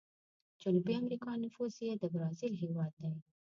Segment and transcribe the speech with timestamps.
[0.61, 3.13] جنوبي امريکا نفوس یې د برازیل هیواد دی.